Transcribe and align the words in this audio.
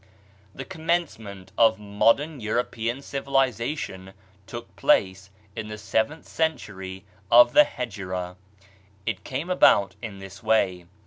The 0.55 0.65
commencement 0.65 1.51
of 1.59 1.77
modem 1.77 2.39
European 2.39 3.03
civ 3.03 3.25
ilization 3.27 4.13
took 4.47 4.75
place 4.75 5.29
in 5.55 5.67
the 5.67 5.77
seventh 5.77 6.27
century 6.27 7.05
of 7.29 7.53
the 7.53 7.65
Hegira. 7.65 8.35
It 9.05 9.23
came 9.23 9.51
about 9.51 9.95
in 10.01 10.17
this 10.17 10.41
way. 10.41 10.87